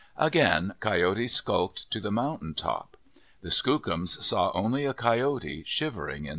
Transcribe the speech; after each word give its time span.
Again 0.17 0.73
Coyote 0.79 1.27
skulked 1.27 1.91
to 1.91 1.99
the 1.99 2.09
mountain 2.11 2.55
top. 2.55 2.97
The 3.41 3.51
Skookums 3.51 4.19
saw 4.23 4.51
only 4.55 4.83
a 4.83 4.95
coyote 4.95 5.61
shivering 5.67 6.15
in 6.15 6.23
the 6.23 6.23
bushes. 6.23 6.29